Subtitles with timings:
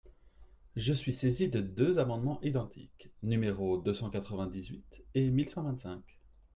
[0.75, 6.01] Je suis saisie de deux amendements identiques, numéros deux cent quatre-vingt-dix-huit et mille cent vingt-cinq.